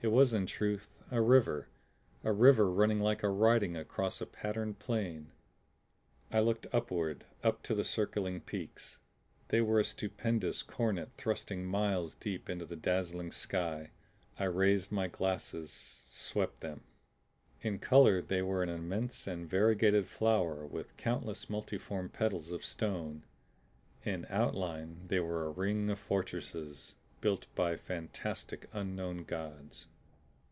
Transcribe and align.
It 0.00 0.12
was 0.12 0.32
in 0.32 0.46
truth 0.46 0.94
a 1.10 1.20
river; 1.20 1.66
a 2.22 2.30
river 2.30 2.70
running 2.70 3.00
like 3.00 3.24
a 3.24 3.28
writing 3.28 3.76
across 3.76 4.20
a 4.20 4.26
patterned 4.26 4.78
plane. 4.78 5.32
I 6.30 6.38
looked 6.38 6.68
upward 6.72 7.24
up 7.42 7.64
to 7.64 7.74
the 7.74 7.82
circling 7.82 8.40
peaks. 8.42 9.00
They 9.48 9.60
were 9.60 9.80
a 9.80 9.84
stupendous 9.84 10.62
coronet 10.62 11.08
thrusting 11.16 11.66
miles 11.66 12.14
deep 12.14 12.48
into 12.48 12.64
the 12.64 12.76
dazzling 12.76 13.32
sky. 13.32 13.90
I 14.38 14.44
raised 14.44 14.92
my 14.92 15.08
glasses, 15.08 16.04
swept 16.08 16.60
them. 16.60 16.84
In 17.62 17.80
color 17.80 18.22
they 18.22 18.40
were 18.40 18.62
an 18.62 18.68
immense 18.68 19.26
and 19.26 19.50
variegated 19.50 20.06
flower 20.06 20.64
with 20.64 20.96
countless 20.96 21.50
multiform 21.50 22.08
petals 22.08 22.52
of 22.52 22.64
stone; 22.64 23.24
in 24.04 24.28
outline 24.30 25.08
they 25.08 25.18
were 25.18 25.44
a 25.44 25.50
ring 25.50 25.90
of 25.90 25.98
fortresses 25.98 26.94
built 27.20 27.48
by 27.56 27.74
fantastic 27.74 28.68
unknown 28.72 29.24
Gods. 29.24 29.88